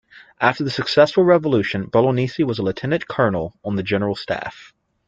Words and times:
After 0.39 0.63
the 0.63 0.71
successful 0.71 1.23
revolution, 1.23 1.85
Bolognesi 1.87 2.43
was 2.43 2.57
a 2.57 2.63
Lieutenant 2.63 3.07
Colonel 3.07 3.53
on 3.63 3.75
the 3.75 3.83
General 3.83 4.15
Staff. 4.15 4.73